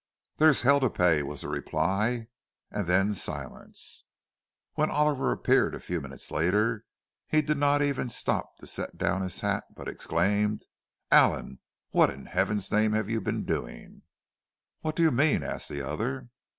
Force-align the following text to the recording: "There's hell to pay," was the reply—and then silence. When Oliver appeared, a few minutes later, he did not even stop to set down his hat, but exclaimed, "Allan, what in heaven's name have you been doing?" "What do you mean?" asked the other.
"There's 0.37 0.63
hell 0.63 0.79
to 0.79 0.89
pay," 0.89 1.21
was 1.21 1.41
the 1.41 1.47
reply—and 1.47 2.87
then 2.87 3.13
silence. 3.13 4.03
When 4.73 4.89
Oliver 4.89 5.31
appeared, 5.31 5.75
a 5.75 5.79
few 5.79 6.01
minutes 6.01 6.31
later, 6.31 6.85
he 7.27 7.43
did 7.43 7.57
not 7.59 7.83
even 7.83 8.09
stop 8.09 8.57
to 8.57 8.65
set 8.65 8.97
down 8.97 9.21
his 9.21 9.41
hat, 9.41 9.63
but 9.75 9.87
exclaimed, 9.87 10.65
"Allan, 11.11 11.59
what 11.91 12.09
in 12.09 12.25
heaven's 12.25 12.71
name 12.71 12.93
have 12.93 13.11
you 13.11 13.21
been 13.21 13.45
doing?" 13.45 14.01
"What 14.79 14.95
do 14.95 15.03
you 15.03 15.11
mean?" 15.11 15.43
asked 15.43 15.69
the 15.69 15.83
other. 15.87 16.29